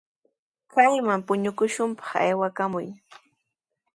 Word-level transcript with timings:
Kayman 0.71 1.19
puñukushunpaq 1.27 2.09
aywakamuy. 2.21 2.87